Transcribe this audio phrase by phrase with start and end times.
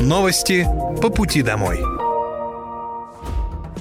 [0.00, 0.66] Новости
[1.02, 1.78] по пути домой.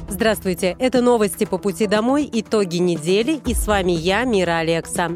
[0.09, 5.11] Здравствуйте, это новости по пути домой, итоги недели, и с вами я, Мира Алекса.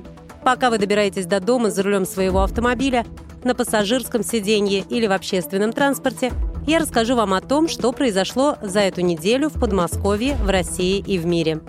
[0.45, 3.05] Пока вы добираетесь до дома за рулем своего автомобиля,
[3.43, 6.31] на пассажирском сиденье или в общественном транспорте,
[6.65, 11.17] я расскажу вам о том, что произошло за эту неделю в Подмосковье, в России и
[11.17, 11.59] в мире.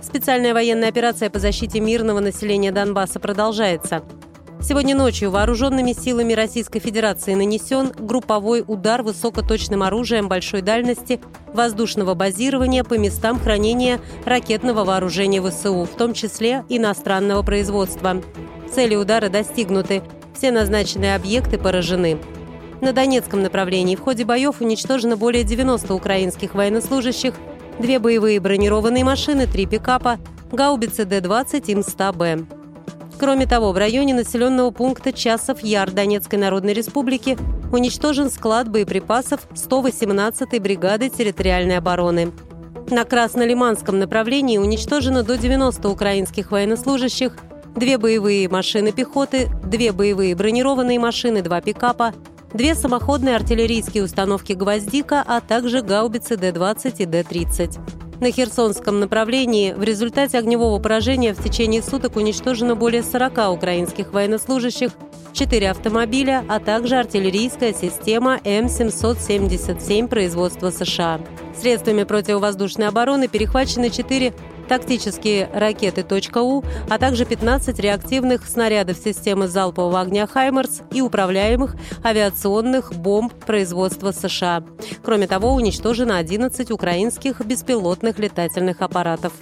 [0.00, 4.02] Специальная военная операция по защите мирного населения Донбасса продолжается–
[4.60, 11.20] Сегодня ночью вооруженными силами Российской Федерации нанесен групповой удар высокоточным оружием большой дальности
[11.54, 18.20] воздушного базирования по местам хранения ракетного вооружения ВСУ, в том числе иностранного производства.
[18.74, 20.02] Цели удара достигнуты.
[20.34, 22.18] Все назначенные объекты поражены.
[22.80, 27.34] На Донецком направлении в ходе боев уничтожено более 90 украинских военнослужащих,
[27.78, 30.18] две боевые бронированные машины, три пикапа,
[30.50, 32.57] гаубицы Д-20 Им-100Б.
[33.18, 37.36] Кроме того, в районе населенного пункта Часов Яр Донецкой Народной Республики
[37.72, 42.30] уничтожен склад боеприпасов 118-й бригады территориальной обороны.
[42.90, 47.36] На Краснолиманском направлении уничтожено до 90 украинских военнослужащих,
[47.74, 52.14] две боевые машины пехоты, две боевые бронированные машины, два пикапа,
[52.54, 58.07] две самоходные артиллерийские установки «Гвоздика», а также гаубицы Д-20 и Д-30.
[58.20, 64.90] На Херсонском направлении в результате огневого поражения в течение суток уничтожено более 40 украинских военнослужащих,
[65.32, 71.20] 4 автомобиля, а также артиллерийская система М777 производства США.
[71.56, 74.34] Средствами противовоздушной обороны перехвачены 4
[74.68, 82.94] тактические ракеты «У», а также 15 реактивных снарядов системы залпового огня «Хаймерс» и управляемых авиационных
[82.94, 84.62] бомб производства США.
[85.02, 89.32] Кроме того, уничтожено 11 украинских беспилотных летательных аппаратов.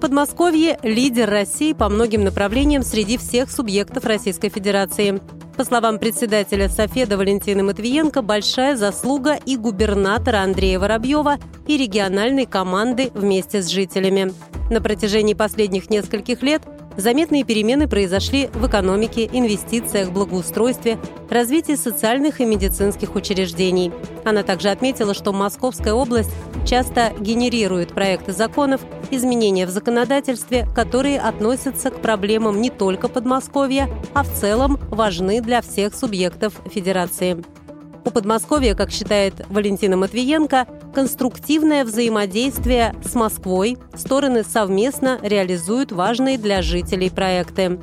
[0.00, 5.20] Подмосковье– лидер России по многим направлениям среди всех субъектов Российской Федерации.
[5.60, 13.10] По словам председателя Софеда Валентины Матвиенко, большая заслуга и губернатора Андрея Воробьева, и региональной команды
[13.12, 14.32] вместе с жителями.
[14.70, 16.62] На протяжении последних нескольких лет
[16.96, 20.98] Заметные перемены произошли в экономике, инвестициях, благоустройстве,
[21.30, 23.92] развитии социальных и медицинских учреждений.
[24.24, 26.30] Она также отметила, что Московская область
[26.66, 28.80] часто генерирует проекты законов,
[29.10, 35.62] изменения в законодательстве, которые относятся к проблемам не только Подмосковья, а в целом важны для
[35.62, 37.42] всех субъектов Федерации.
[38.04, 46.62] У Подмосковья, как считает Валентина Матвиенко, конструктивное взаимодействие с Москвой, стороны совместно реализуют важные для
[46.62, 47.78] жителей проекты.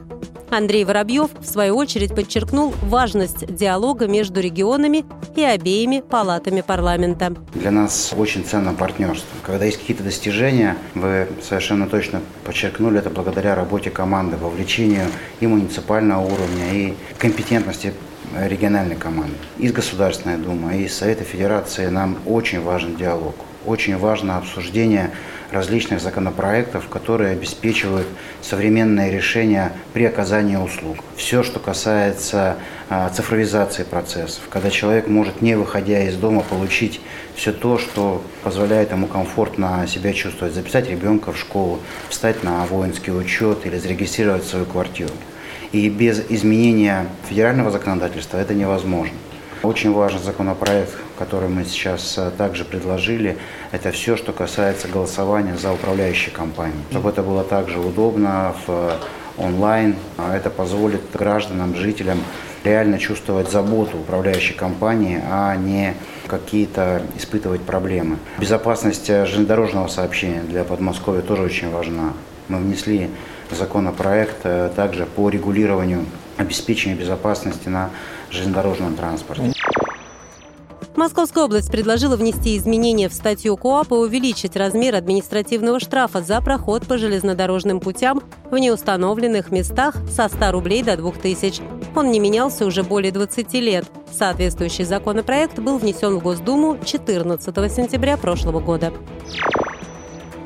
[0.50, 5.03] Андрей Воробьев, в свою очередь, подчеркнул важность диалога между регионами
[5.35, 7.35] и обеими палатами парламента.
[7.53, 9.28] Для нас очень ценно партнерство.
[9.44, 15.07] Когда есть какие-то достижения, вы совершенно точно подчеркнули это благодаря работе команды, вовлечению
[15.41, 17.94] и муниципального уровня, и компетентности
[18.35, 19.35] региональной команды.
[19.57, 23.35] Из Государственной Думы, из Совета Федерации нам очень важен диалог.
[23.65, 25.11] Очень важно обсуждение
[25.51, 28.07] различных законопроектов, которые обеспечивают
[28.41, 30.97] современные решения при оказании услуг.
[31.15, 32.57] Все, что касается
[32.89, 37.01] а, цифровизации процессов, когда человек может, не выходя из дома, получить
[37.35, 43.11] все то, что позволяет ему комфортно себя чувствовать, записать ребенка в школу, встать на воинский
[43.11, 45.13] учет или зарегистрировать свою квартиру.
[45.72, 49.16] И без изменения федерального законодательства это невозможно.
[49.63, 53.38] Очень важный законопроект, который мы сейчас э, также предложили,
[53.72, 56.77] это все, что касается голосования за управляющие компании.
[56.91, 58.91] Чтобы это было также удобно в э,
[59.38, 62.19] онлайн, а это позволит гражданам, жителям
[62.63, 65.95] реально чувствовать заботу управляющей компании, а не
[66.27, 68.17] какие-то испытывать проблемы.
[68.38, 72.13] Безопасность э, железнодорожного сообщения для Подмосковья тоже очень важна.
[72.47, 73.09] Мы внесли
[73.55, 76.05] законопроект э, также по регулированию
[76.37, 77.89] обеспечения безопасности на
[78.29, 79.53] железнодорожном транспорте.
[80.97, 86.87] Московская область предложила внести изменения в статью КОАП и увеличить размер административного штрафа за проход
[86.87, 91.61] по железнодорожным путям в неустановленных местах со 100 рублей до 2000.
[91.95, 93.85] Он не менялся уже более 20 лет.
[94.11, 98.91] Соответствующий законопроект был внесен в Госдуму 14 сентября прошлого года.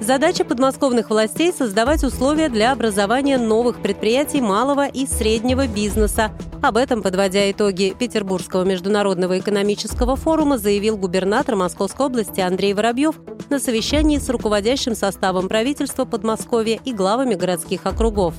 [0.01, 6.31] Задача подмосковных властей– создавать условия для образования новых предприятий малого и среднего бизнеса.
[6.63, 13.13] Об этом, подводя итоги Петербургского международного экономического форума, заявил губернатор Московской области Андрей Воробьев
[13.51, 18.33] на совещании с руководящим составом правительства Подмосковья и главами городских округов.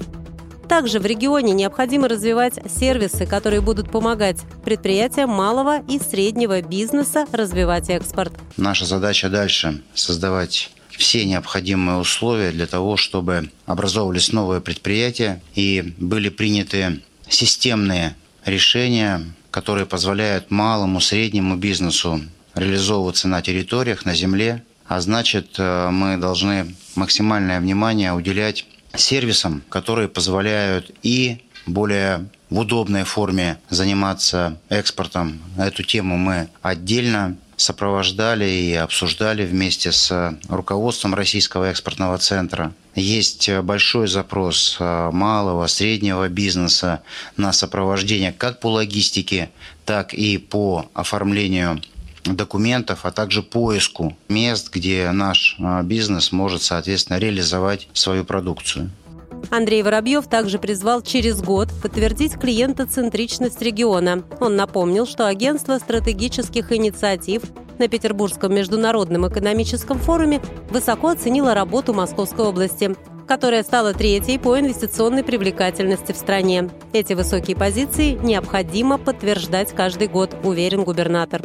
[0.68, 7.88] Также в регионе необходимо развивать сервисы, которые будут помогать предприятиям малого и среднего бизнеса развивать
[7.88, 8.32] экспорт.
[8.56, 16.28] Наша задача дальше– создавать все необходимые условия для того, чтобы образовывались новые предприятия и были
[16.28, 19.22] приняты системные решения
[19.52, 22.20] которые позволяют малому, среднему бизнесу
[22.54, 24.64] реализовываться на территориях, на земле.
[24.88, 33.04] А значит, э, мы должны максимальное внимание уделять сервисам, которые позволяют и более в удобной
[33.04, 35.40] форме заниматься экспортом.
[35.56, 42.72] Эту тему мы отдельно сопровождали и обсуждали вместе с руководством Российского экспортного центра.
[42.94, 47.02] Есть большой запрос э, малого, среднего бизнеса
[47.36, 49.50] на сопровождение как по логистике,
[49.86, 51.80] так и по оформлению
[52.24, 58.90] документов, а также поиску мест, где наш э, бизнес может, соответственно, реализовать свою продукцию.
[59.50, 64.22] Андрей Воробьев также призвал через год подтвердить клиентоцентричность региона.
[64.40, 67.42] Он напомнил, что агентство стратегических инициатив
[67.78, 70.40] на Петербургском международном экономическом форуме
[70.70, 72.94] высоко оценило работу Московской области,
[73.26, 76.70] которая стала третьей по инвестиционной привлекательности в стране.
[76.92, 81.42] Эти высокие позиции необходимо подтверждать каждый год, уверен губернатор.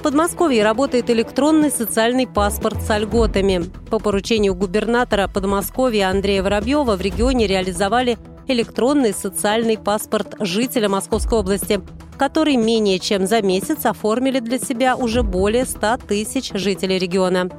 [0.00, 3.64] В Подмосковье работает электронный социальный паспорт с льготами.
[3.90, 8.16] По поручению губернатора Подмосковья Андрея Воробьева в регионе реализовали
[8.48, 11.82] электронный социальный паспорт жителя Московской области,
[12.16, 17.50] который менее чем за месяц оформили для себя уже более 100 тысяч жителей региона.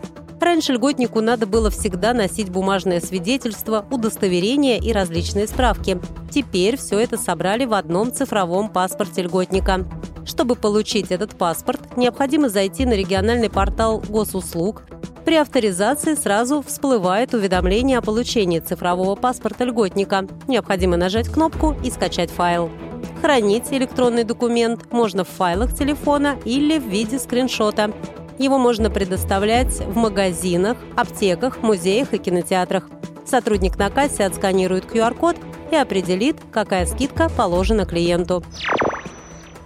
[0.42, 6.02] Раньше льготнику надо было всегда носить бумажное свидетельство, удостоверение и различные справки.
[6.32, 9.86] Теперь все это собрали в одном цифровом паспорте льготника.
[10.26, 14.82] Чтобы получить этот паспорт, необходимо зайти на региональный портал госуслуг.
[15.26, 20.28] При авторизации сразу всплывает уведомление о получении цифрового паспорта льготника.
[20.48, 22.72] Необходимо нажать кнопку и скачать файл.
[23.22, 27.94] Хранить электронный документ можно в файлах телефона или в виде скриншота.
[28.42, 32.90] Его можно предоставлять в магазинах, аптеках, музеях и кинотеатрах.
[33.24, 35.36] Сотрудник на кассе отсканирует QR-код
[35.72, 38.44] и определит, какая скидка положена клиенту.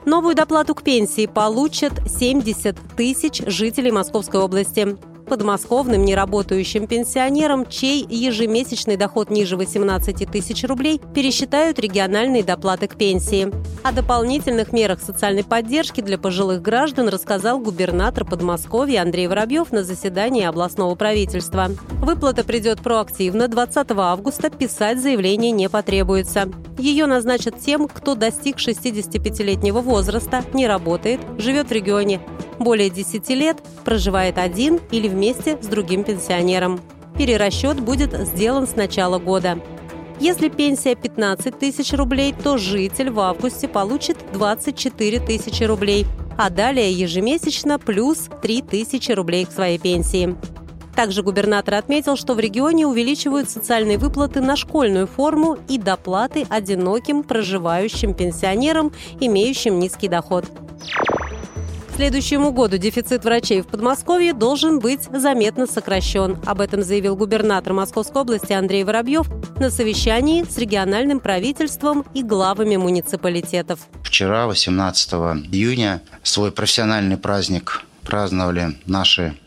[0.04, 8.98] Новую доплату к пенсии получат 70 тысяч жителей Московской области подмосковным неработающим пенсионерам, чей ежемесячный
[8.98, 13.52] доход ниже 18 тысяч рублей, пересчитают региональные доплаты к пенсии.
[13.84, 20.46] О дополнительных мерах социальной поддержки для пожилых граждан рассказал губернатор Подмосковья Андрей Воробьев на заседании
[20.46, 21.70] областного правительства.
[22.02, 23.48] Выплата придет проактивно.
[23.48, 26.50] 20 августа писать заявление не потребуется.
[26.78, 32.22] Ее назначат тем, кто достиг 65-летнего возраста, не работает, живет в регионе
[32.60, 35.15] более 10 лет, проживает один или вместе
[35.62, 36.80] с другим пенсионером.
[37.18, 39.60] Перерасчет будет сделан с начала года.
[40.20, 46.06] Если пенсия 15 тысяч рублей, то житель в августе получит 24 тысячи рублей,
[46.38, 50.36] а далее ежемесячно плюс 3 тысячи рублей к своей пенсии.
[50.96, 57.24] Также губернатор отметил, что в регионе увеличивают социальные выплаты на школьную форму и доплаты одиноким
[57.24, 60.46] проживающим пенсионерам, имеющим низкий доход
[61.96, 66.38] следующему году дефицит врачей в Подмосковье должен быть заметно сокращен.
[66.46, 69.28] Об этом заявил губернатор Московской области Андрей Воробьев
[69.60, 73.80] на совещании с региональным правительством и главами муниципалитетов.
[74.04, 75.14] Вчера, 18
[75.54, 79.38] июня, свой профессиональный праздник праздновали наши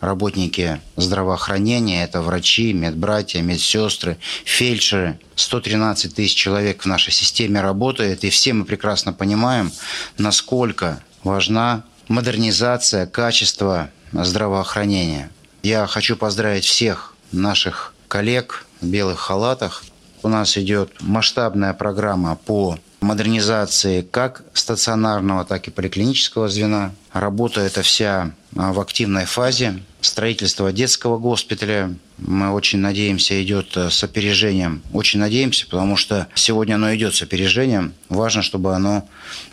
[0.00, 4.16] работники здравоохранения, это врачи, медбратья, медсестры,
[4.46, 5.18] фельдшеры.
[5.34, 9.70] 113 тысяч человек в нашей системе работает, и все мы прекрасно понимаем,
[10.16, 15.30] насколько важна модернизация качества здравоохранения.
[15.62, 19.84] Я хочу поздравить всех наших коллег в белых халатах.
[20.24, 26.92] У нас идет масштабная программа по модернизации как стационарного, так и поликлинического звена.
[27.12, 29.82] Работа эта вся а, в активной фазе.
[30.00, 34.82] Строительство детского госпиталя, мы очень надеемся, идет э, с опережением.
[34.92, 37.92] Очень надеемся, потому что сегодня оно идет с опережением.
[38.08, 39.06] Важно, чтобы оно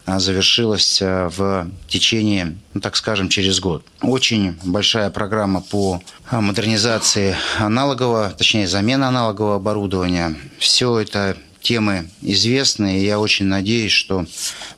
[0.06, 3.84] а, завершилось э, в течение, ну, так скажем, через год.
[4.02, 10.36] Очень большая программа по а, модернизации аналогового, точнее, замена аналогового оборудования.
[10.60, 11.36] Все это
[11.68, 14.26] темы известны, и я очень надеюсь, что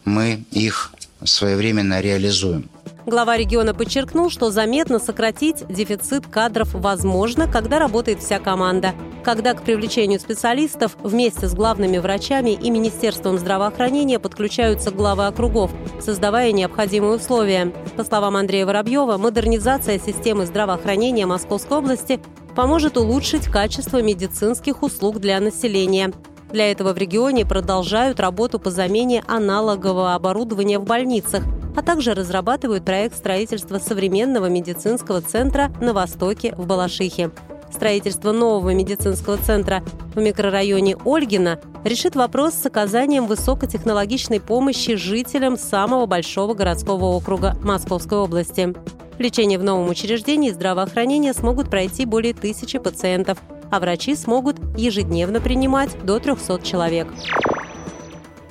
[0.06, 0.92] мы их
[1.24, 2.68] своевременно реализуем.
[3.06, 8.94] Глава региона подчеркнул, что заметно сократить дефицит кадров возможно, когда работает вся команда.
[9.24, 16.52] Когда к привлечению специалистов вместе с главными врачами и Министерством здравоохранения подключаются главы округов, создавая
[16.52, 17.72] необходимые условия.
[17.98, 22.20] По словам Андрея Воробьева, модернизация системы здравоохранения Московской области
[22.56, 26.12] поможет улучшить качество медицинских услуг для населения.
[26.52, 31.44] Для этого в регионе продолжают работу по замене аналогового оборудования в больницах,
[31.76, 37.30] а также разрабатывают проект строительства современного медицинского центра на Востоке в Балашихе.
[37.72, 39.84] Строительство нового медицинского центра
[40.16, 48.18] в микрорайоне Ольгина решит вопрос с оказанием высокотехнологичной помощи жителям самого большого городского округа Московской
[48.18, 48.74] области.
[49.20, 53.38] Лечение в новом учреждении здравоохранения смогут пройти более тысячи пациентов,
[53.72, 57.08] а врачи смогут ежедневно принимать до 300 человек.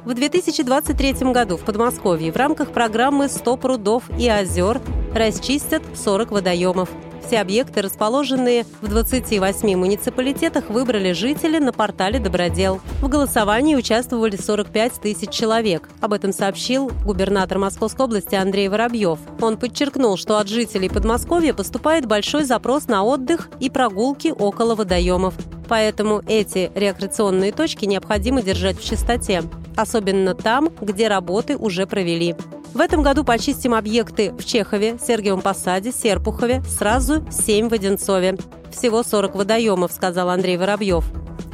[0.05, 4.81] В 2023 году в Подмосковье в рамках программы «100 прудов и озер»
[5.15, 6.89] расчистят 40 водоемов–
[7.29, 12.81] все объекты, расположенные в 28 муниципалитетах, выбрали жители на портале «Добродел».
[13.03, 15.91] В голосовании участвовали 45 тысяч человек.
[16.01, 19.19] Об этом сообщил губернатор Московской области Андрей Воробьев.
[19.43, 25.35] Он подчеркнул, что от жителей Подмосковья поступает большой запрос на отдых и прогулки около водоемов.
[25.69, 29.43] Поэтому эти рекреационные точки необходимо держать в чистоте,
[29.77, 32.35] особенно там, где работы уже провели.
[32.75, 38.37] В этом году почистим объекты в Чехове, Сергиевом Посаде, Серпухове, сразу 7 в Одинцове.
[38.71, 41.05] Всего 40 водоемов, сказал Андрей Воробьев.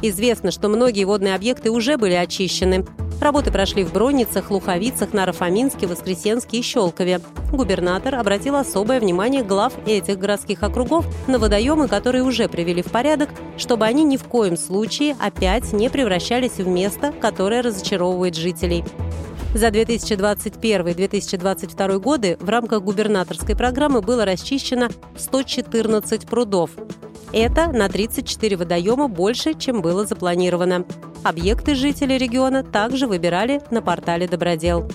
[0.01, 2.85] Известно, что многие водные объекты уже были очищены.
[3.21, 7.21] Работы прошли в Бронницах, Луховицах, Нарофоминске, Воскресенске и Щелкове.
[7.51, 13.29] Губернатор обратил особое внимание глав этих городских округов на водоемы, которые уже привели в порядок,
[13.57, 18.83] чтобы они ни в коем случае опять не превращались в место, которое разочаровывает жителей.
[19.55, 26.71] За 2021-2022 годы в рамках губернаторской программы было расчищено 114 прудов.
[27.37, 30.85] Это на 34 водоема больше, чем было запланировано.
[31.21, 34.89] Объекты жители региона также выбирали на портале «Добродел».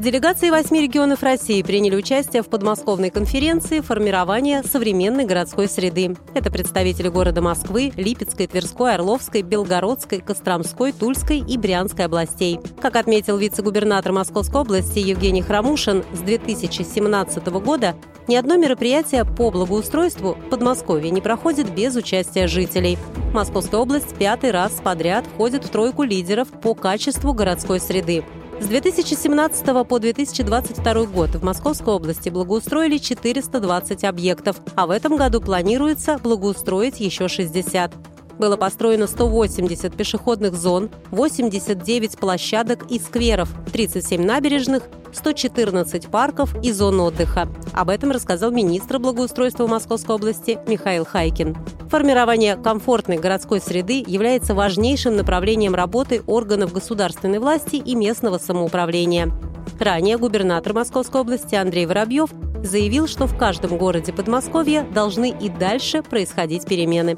[0.00, 6.16] Делегации восьми регионов России приняли участие в подмосковной конференции формирования современной городской среды».
[6.32, 12.60] Это представители города Москвы, Липецкой, Тверской, Орловской, Белгородской, Костромской, Тульской и Брянской областей.
[12.80, 17.94] Как отметил вице-губернатор Московской области Евгений Храмушин, с 2017 года
[18.26, 22.96] ни одно мероприятие по благоустройству в Подмосковье не проходит без участия жителей.
[23.34, 28.24] Московская область пятый раз подряд входит в тройку лидеров по качеству городской среды.
[28.60, 35.40] С 2017 по 2022 год в Московской области благоустроили 420 объектов, а в этом году
[35.40, 37.92] планируется благоустроить еще 60.
[38.40, 47.00] Было построено 180 пешеходных зон, 89 площадок и скверов, 37 набережных, 114 парков и зон
[47.00, 47.50] отдыха.
[47.74, 51.54] Об этом рассказал министр благоустройства Московской области Михаил Хайкин.
[51.90, 59.30] Формирование комфортной городской среды является важнейшим направлением работы органов государственной власти и местного самоуправления.
[59.78, 62.30] Ранее губернатор Московской области Андрей Воробьев
[62.64, 67.16] заявил, что в каждом городе Подмосковья должны и дальше происходить перемены.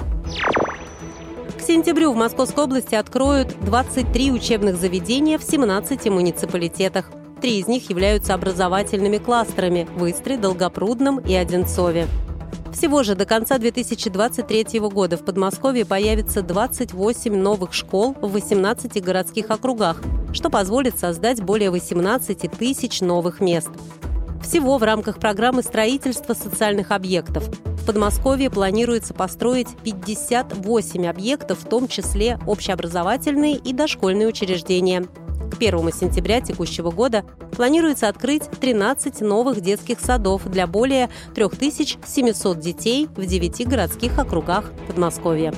[1.62, 7.12] К сентябрю в Московской области откроют 23 учебных заведения в 17 муниципалитетах.
[7.40, 12.08] Три из них являются образовательными кластерами– в Долгопрудном и Одинцове.
[12.72, 19.48] Всего же до конца 2023 года в Подмосковье появится 28 новых школ в 18 городских
[19.48, 20.02] округах,
[20.32, 23.70] что позволит создать более 18 тысяч новых мест.
[24.42, 31.88] Всего в рамках программы строительства социальных объектов в Подмосковье планируется построить 58 объектов, в том
[31.88, 35.06] числе общеобразовательные и дошкольные учреждения–
[35.52, 43.06] к 1 сентября текущего года планируется открыть 13 новых детских садов для более 3700 детей
[43.14, 45.52] в 9 городских округах Подмосковья.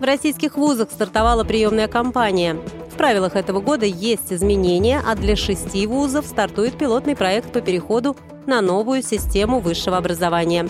[0.00, 2.56] В российских вузах стартовала приемная кампания.
[2.96, 8.16] В правилах этого года есть изменения, а для шести вузов стартует пилотный проект по переходу
[8.46, 10.66] на новую систему высшего образования.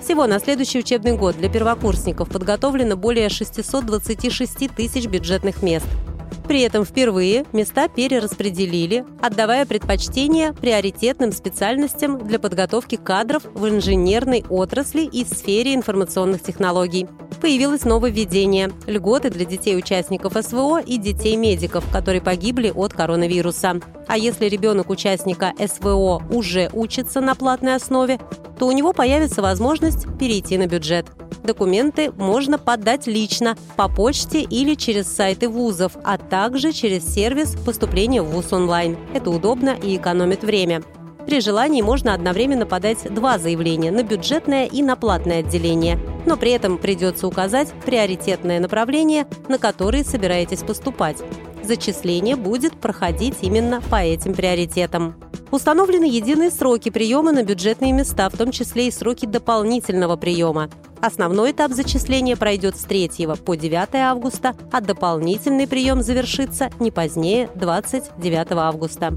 [0.00, 5.86] Всего на следующий учебный год для первокурсников подготовлено более 626 тысяч бюджетных мест–
[6.50, 15.02] при этом впервые места перераспределили, отдавая предпочтение приоритетным специальностям для подготовки кадров в инженерной отрасли
[15.02, 17.06] и сфере информационных технологий.
[17.40, 23.80] Появилось нововведение– льготы для детей-участников СВО и детей-медиков, которые погибли от коронавируса.
[24.08, 28.18] А если ребенок участника СВО уже учится на платной основе,
[28.58, 31.06] то у него появится возможность перейти на бюджет.
[31.50, 38.22] Документы можно подать лично, по почте или через сайты вузов, а также через сервис поступления
[38.22, 38.96] в ВУЗ онлайн.
[39.14, 40.84] Это удобно и экономит время.
[41.30, 45.96] При желании можно одновременно подать два заявления на бюджетное и на платное отделение,
[46.26, 51.18] но при этом придется указать приоритетное направление, на которое собираетесь поступать.
[51.62, 55.14] Зачисление будет проходить именно по этим приоритетам.
[55.52, 60.68] Установлены единые сроки приема на бюджетные места, в том числе и сроки дополнительного приема.
[61.00, 67.48] Основной этап зачисления пройдет с 3 по 9 августа, а дополнительный прием завершится не позднее
[67.54, 69.16] 29 августа.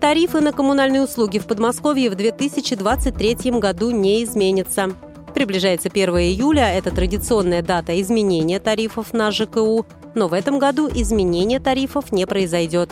[0.00, 4.90] Тарифы на коммунальные услуги в Подмосковье в 2023 году не изменятся.
[5.34, 11.60] Приближается 1 июля, это традиционная дата изменения тарифов на ЖКУ, но в этом году изменения
[11.60, 12.90] тарифов не произойдет.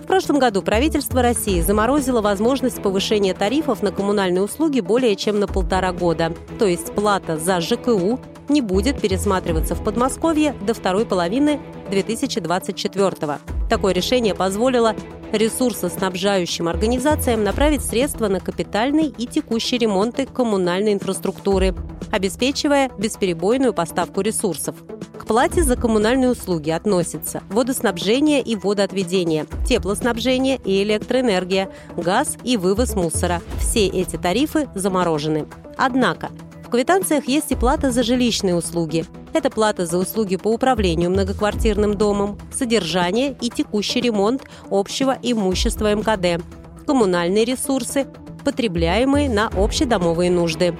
[0.00, 5.46] В прошлом году правительство России заморозило возможность повышения тарифов на коммунальные услуги более чем на
[5.46, 6.32] полтора года.
[6.58, 11.60] То есть плата за ЖКУ не будет пересматриваться в Подмосковье до второй половины
[11.90, 13.40] 2024 года.
[13.68, 14.94] Такое решение позволило
[15.32, 21.74] ресурсоснабжающим организациям направить средства на капитальный и текущий ремонты коммунальной инфраструктуры,
[22.12, 24.76] обеспечивая бесперебойную поставку ресурсов.
[25.18, 32.94] К плате за коммунальные услуги относятся водоснабжение и водоотведение, теплоснабжение и электроэнергия, газ и вывоз
[32.94, 33.40] мусора.
[33.58, 35.46] Все эти тарифы заморожены.
[35.76, 36.30] Однако
[36.74, 39.04] квитанциях есть и плата за жилищные услуги.
[39.32, 46.42] Это плата за услуги по управлению многоквартирным домом, содержание и текущий ремонт общего имущества МКД,
[46.84, 48.08] коммунальные ресурсы,
[48.44, 50.76] потребляемые на общедомовые нужды.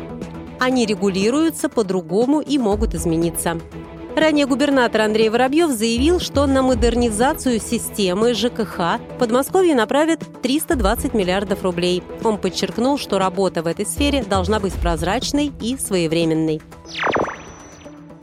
[0.59, 3.61] Они регулируются по-другому и могут измениться.
[4.17, 12.01] Ранее губернатор Андрей Воробьев заявил, что на модернизацию системы ЖКХ Подмосковье направит 320 миллиардов рублей.
[12.23, 16.63] Он подчеркнул, что работа в этой сфере должна быть прозрачной и своевременной.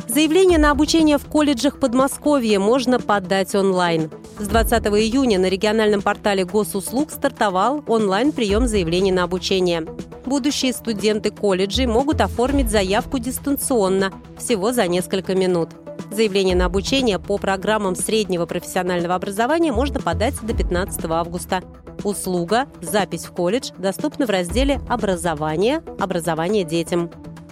[0.07, 4.09] Заявление на обучение в колледжах Подмосковья можно подать онлайн.
[4.39, 9.85] С 20 июня на региональном портале госуслуг стартовал онлайн-прием заявлений на обучение.
[10.25, 15.69] Будущие студенты колледжей могут оформить заявку дистанционно, всего за несколько минут.
[16.11, 21.63] Заявление на обучение по программам среднего профессионального образования можно подать до 15 августа.
[22.03, 25.81] Услуга «Запись в колледж» доступна в разделе «Образование.
[25.99, 27.09] Образование детям».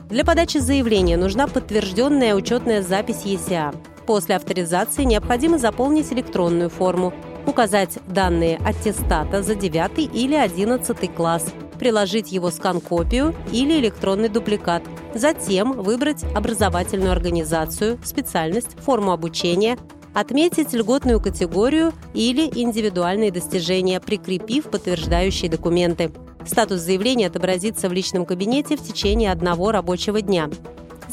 [0.09, 3.73] Для подачи заявления нужна подтвержденная учетная запись ЕСИА.
[4.05, 7.13] После авторизации необходимо заполнить электронную форму,
[7.45, 14.83] указать данные аттестата за 9 или 11 класс, приложить его скан-копию или электронный дубликат.
[15.15, 19.77] Затем выбрать образовательную организацию, специальность, форму обучения,
[20.13, 26.11] отметить льготную категорию или индивидуальные достижения, прикрепив подтверждающие документы.
[26.45, 30.49] Статус заявления отобразится в личном кабинете в течение одного рабочего дня.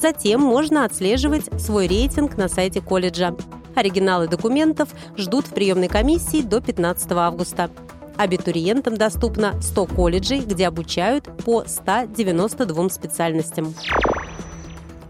[0.01, 3.35] Затем можно отслеживать свой рейтинг на сайте колледжа.
[3.75, 7.71] Оригиналы документов ждут в приемной комиссии до 15 августа.
[8.17, 13.75] Абитуриентам доступно 100 колледжей, где обучают по 192 специальностям.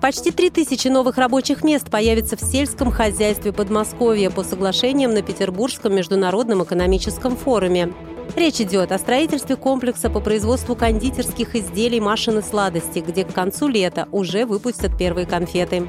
[0.01, 6.62] Почти 3000 новых рабочих мест появится в сельском хозяйстве Подмосковья по соглашениям на Петербургском международном
[6.62, 7.92] экономическом форуме.
[8.37, 13.69] Речь идет о строительстве комплекса по производству кондитерских изделий, машин и сладостей, где к концу
[13.69, 15.88] лета уже выпустят первые конфеты.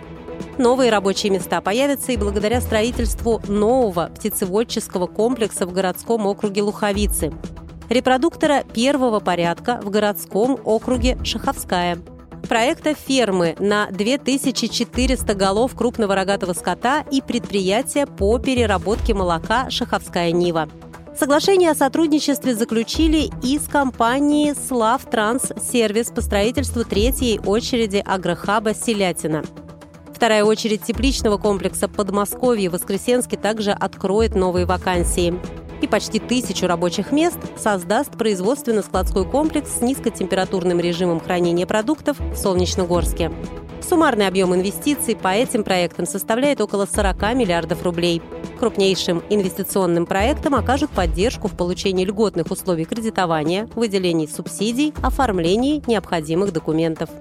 [0.58, 7.32] Новые рабочие места появятся и благодаря строительству нового птицеводческого комплекса в городском округе Луховицы,
[7.90, 12.00] репродуктора первого порядка в городском округе Шаховская,
[12.50, 20.68] проекта фермы на 2400 голов крупного рогатого скота и предприятия по переработке молока «Шаховская Нива».
[21.16, 28.74] Соглашение о сотрудничестве заключили и с компанией «Слав Транс Сервис» по строительству третьей очереди агрохаба
[28.74, 29.44] «Селятина».
[30.18, 35.40] Вторая очередь тепличного комплекса Подмосковье Воскресенске также откроет новые вакансии.
[35.80, 43.32] И почти тысячу рабочих мест создаст производственно-складской комплекс с низкотемпературным режимом хранения продуктов в Солнечногорске.
[43.88, 48.24] Суммарный объем инвестиций по этим проектам составляет около 40 миллиардов рублей.
[48.60, 57.12] Крупнейшим инвестиционным проектам окажут поддержку в получении льготных условий кредитования, выделении субсидий, оформлении необходимых документов.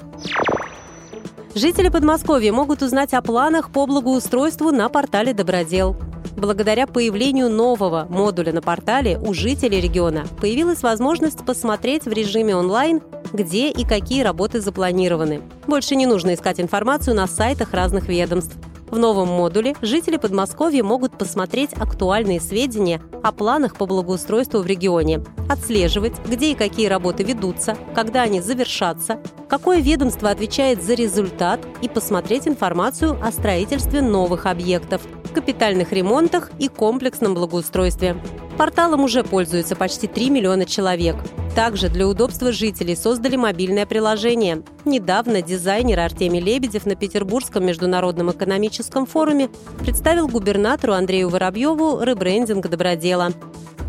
[1.57, 5.97] Жители Подмосковья могут узнать о планах по благоустройству на портале «Добродел».
[6.37, 13.01] Благодаря появлению нового модуля на портале у жителей региона появилась возможность посмотреть в режиме онлайн,
[13.33, 15.41] где и какие работы запланированы.
[15.67, 18.55] Больше не нужно искать информацию на сайтах разных ведомств.
[18.91, 25.25] В новом модуле жители Подмосковья могут посмотреть актуальные сведения о планах по благоустройству в регионе,
[25.49, 29.19] отслеживать, где и какие работы ведутся, когда они завершатся,
[29.49, 35.03] какое ведомство отвечает за результат и посмотреть информацию о строительстве новых объектов,
[35.37, 38.17] капитальных ремонтах и комплексном благоустройстве.
[38.57, 41.17] Порталом уже пользуются почти 3 миллиона человек.
[41.55, 44.63] Также для удобства жителей создали мобильное приложение.
[44.87, 53.33] Недавно дизайнер Артемий Лебедев на Петербургском международном экономическом форуме представил губернатору Андрею Воробьеву ребрендинг добродела.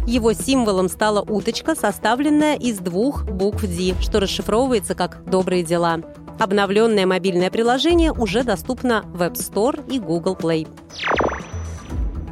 [0.05, 6.01] Его символом стала уточка, составленная из двух букв «Ди», что расшифровывается как «добрые дела».
[6.39, 10.67] Обновленное мобильное приложение уже доступно в App Store и Google Play.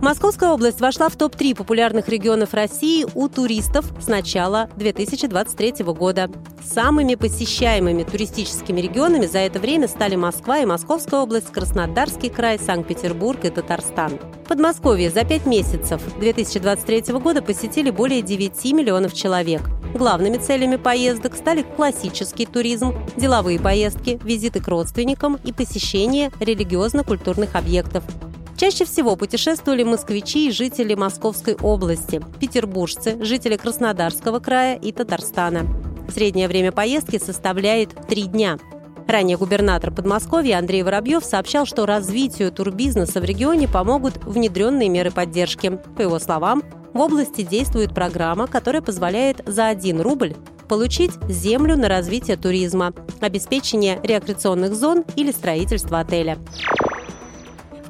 [0.05, 6.29] Московская область вошла в топ-3 популярных регионов России у туристов с начала 2023 года.
[6.63, 13.43] Самыми посещаемыми туристическими регионами за это время стали Москва и Московская область, Краснодарский край, Санкт-Петербург
[13.45, 14.19] и Татарстан.
[14.47, 19.63] Подмосковье за пять месяцев 2023 года посетили более 9 миллионов человек.
[19.95, 28.03] Главными целями поездок стали классический туризм, деловые поездки, визиты к родственникам и посещение религиозно-культурных объектов.
[28.57, 35.65] Чаще всего путешествовали москвичи и жители Московской области, петербуржцы, жители Краснодарского края и Татарстана.
[36.09, 38.57] Среднее время поездки составляет три дня.
[39.07, 45.77] Ранее губернатор Подмосковья Андрей Воробьев сообщал, что развитию турбизнеса в регионе помогут внедренные меры поддержки.
[45.97, 46.63] По его словам,
[46.93, 50.33] в области действует программа, которая позволяет за 1 рубль
[50.69, 56.39] получить землю на развитие туризма, обеспечение рекреационных зон или строительство отеля.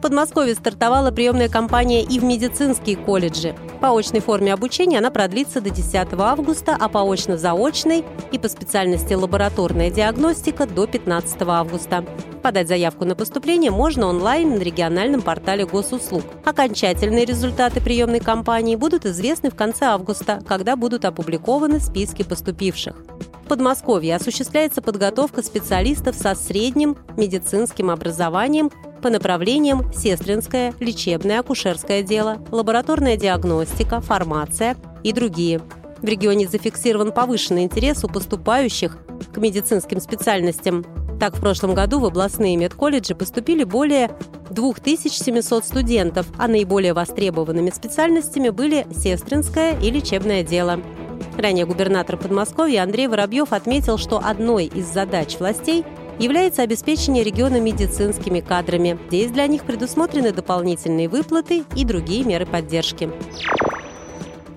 [0.05, 3.55] Подмосковье стартовала приемная кампания и в медицинские колледжи.
[3.81, 9.15] По очной форме обучения она продлится до 10 августа, а по очно-заочной и по специальности
[9.15, 12.05] лабораторная диагностика до 15 августа.
[12.43, 16.21] Подать заявку на поступление можно онлайн на региональном портале госуслуг.
[16.45, 22.95] Окончательные результаты приемной кампании будут известны в конце августа, когда будут опубликованы списки поступивших.
[23.43, 28.69] В Подмосковье осуществляется подготовка специалистов со средним медицинским образованием
[29.01, 35.61] по направлениям сестринское, лечебное, акушерское дело, лабораторная диагностика, фармация и другие.
[36.01, 38.97] В регионе зафиксирован повышенный интерес у поступающих
[39.33, 40.85] к медицинским специальностям.
[41.19, 44.11] Так, в прошлом году в областные медколледжи поступили более
[44.49, 50.81] 2700 студентов, а наиболее востребованными специальностями были сестринское и лечебное дело.
[51.37, 55.85] Ранее губернатор Подмосковья Андрей Воробьев отметил, что одной из задач властей
[56.19, 58.97] является обеспечение региона медицинскими кадрами.
[59.07, 63.09] Здесь для них предусмотрены дополнительные выплаты и другие меры поддержки.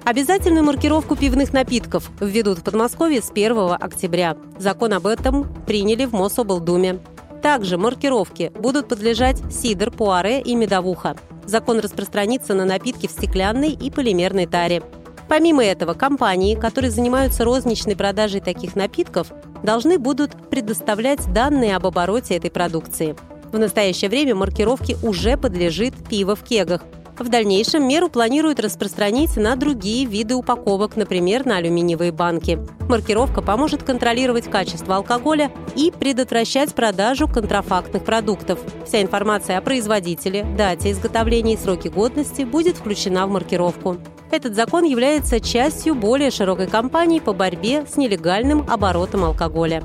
[0.04, 4.36] Обязательную маркировку пивных напитков введут в Подмосковье с 1 октября.
[4.58, 7.00] Закон об этом приняли в Мособлдуме.
[7.42, 11.14] Также маркировки будут подлежать сидр, пуаре и медовуха.
[11.44, 14.82] Закон распространится на напитки в стеклянной и полимерной таре.
[15.28, 19.28] Помимо этого, компании, которые занимаются розничной продажей таких напитков,
[19.62, 23.16] должны будут предоставлять данные об обороте этой продукции.
[23.52, 26.82] В настоящее время маркировке уже подлежит пиво в кегах.
[27.18, 32.60] В дальнейшем меру планируют распространить на другие виды упаковок, например, на алюминиевые банки.
[32.88, 38.60] Маркировка поможет контролировать качество алкоголя и предотвращать продажу контрафактных продуктов.
[38.86, 43.96] Вся информация о производителе, дате изготовления и сроке годности будет включена в маркировку.
[44.30, 49.82] Этот закон является частью более широкой кампании по борьбе с нелегальным оборотом алкоголя.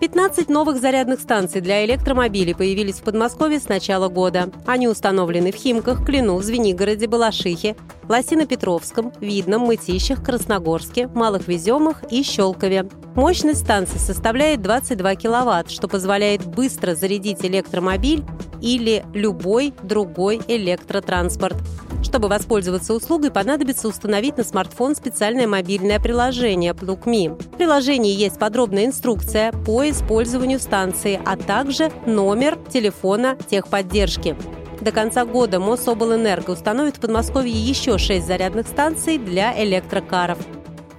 [0.00, 4.50] 15 новых зарядных станций для электромобилей появились в Подмосковье с начала года.
[4.66, 7.76] Они установлены в Химках, Клину, Звенигороде, Балашихе,
[8.08, 12.88] Лосино-Петровском, Видном, Мытищах, Красногорске, Малых Веземах и Щелкове.
[13.14, 18.24] Мощность станции составляет 22 киловатт, что позволяет быстро зарядить электромобиль
[18.60, 21.56] или любой другой электротранспорт.
[22.02, 27.40] Чтобы воспользоваться услугой, понадобится установить на смартфон специальное мобильное приложение PlugMe.
[27.40, 34.36] В приложении есть подробная инструкция по использованию станции, а также номер телефона техподдержки.
[34.80, 40.38] До конца года Мособлэнерго установит в Подмосковье еще шесть зарядных станций для электрокаров.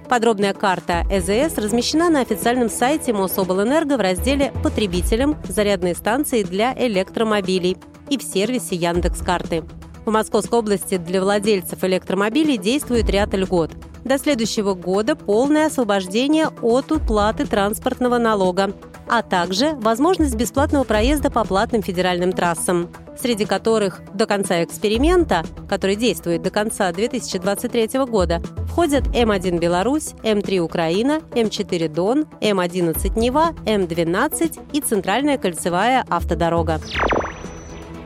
[0.08, 5.36] Подробная карта ЭЗС размещена на официальном сайте Мособлэнерго в разделе «Потребителям.
[5.48, 7.76] Зарядные станции для электромобилей»
[8.10, 9.64] и в сервисе Яндекс.Карты.
[10.04, 13.70] В Московской области для владельцев электромобилей действует ряд льгот.
[14.04, 18.72] До следующего года полное освобождение от уплаты транспортного налога,
[19.08, 25.94] а также возможность бесплатного проезда по платным федеральным трассам, среди которых до конца эксперимента, который
[25.94, 34.58] действует до конца 2023 года, входят М1 Беларусь, М3 Украина, М4 Дон, М11 Нева, М12
[34.72, 36.80] и Центральная кольцевая автодорога.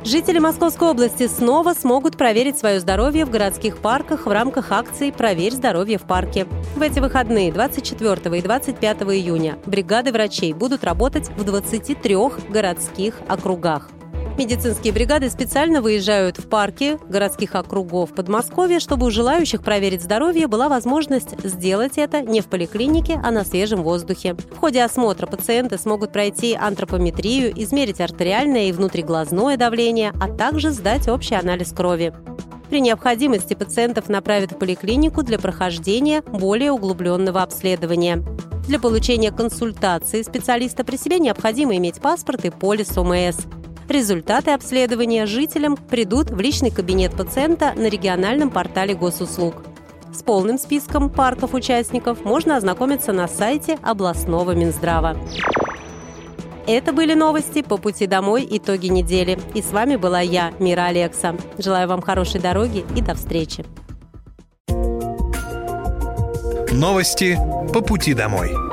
[0.07, 5.53] Жители Московской области снова смогут проверить свое здоровье в городских парках в рамках акции «Проверь
[5.53, 6.47] здоровье в парке».
[6.77, 12.17] В эти выходные 24 и 25 июня бригады врачей будут работать в 23
[12.49, 13.89] городских округах.
[14.39, 20.69] Медицинские бригады специально выезжают в парки городских округов Подмосковья, чтобы у желающих проверить здоровье была
[20.69, 24.35] возможность сделать это не в поликлинике, а на свежем воздухе.
[24.35, 31.09] В ходе осмотра пациенты смогут пройти антропометрию, измерить артериальное и внутриглазное давление, а также сдать
[31.09, 32.13] общий анализ крови.
[32.69, 38.23] При необходимости пациентов направят в поликлинику для прохождения более углубленного обследования.
[38.67, 43.37] Для получения консультации специалиста при себе необходимо иметь паспорт и полис ОМС.
[43.89, 49.63] Результаты обследования жителям придут в личный кабинет пациента на региональном портале госуслуг.
[50.13, 55.17] С полным списком парков участников можно ознакомиться на сайте областного Минздрава.
[56.67, 59.39] Это были новости по пути домой итоги недели.
[59.55, 61.37] И с вами была я, Мира Алекса.
[61.59, 63.65] Желаю вам хорошей дороги и до встречи.
[66.73, 67.39] Новости
[67.73, 68.66] по пути домой.